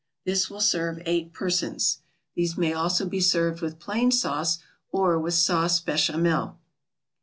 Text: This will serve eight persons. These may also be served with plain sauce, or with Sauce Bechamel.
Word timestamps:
This 0.25 0.49
will 0.49 0.61
serve 0.61 0.99
eight 1.05 1.31
persons. 1.31 1.99
These 2.33 2.57
may 2.57 2.73
also 2.73 3.05
be 3.07 3.19
served 3.19 3.61
with 3.61 3.77
plain 3.77 4.09
sauce, 4.09 4.57
or 4.89 5.19
with 5.19 5.35
Sauce 5.35 5.79
Bechamel. 5.79 6.57